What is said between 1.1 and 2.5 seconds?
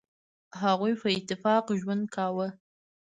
اتفاق ژوند کاوه.